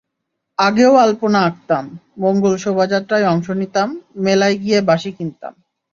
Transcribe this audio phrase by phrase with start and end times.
[0.59, 1.85] আগেও আলপনা আঁকতাম,
[2.17, 3.89] মঙ্গল শোভাযাত্রায় অংশ নিতাম,
[4.15, 5.53] মেলায় গিয়ে বাঁশি কিনতাম।